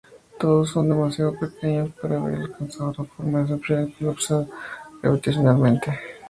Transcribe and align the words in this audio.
Todos 0.39 0.71
son 0.71 0.89
demasiado 0.89 1.37
pequeños 1.37 1.91
para 2.01 2.17
haber 2.19 2.41
alcanzado 2.41 2.89
una 2.97 3.07
forma 3.07 3.41
esferoidal 3.43 3.93
colapsada 3.99 4.47
gravitacionalmente. 4.99 5.93